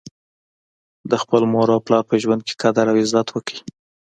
[1.09, 3.59] د خپل مور او پلار په ژوند کي قدر او عزت وکړئ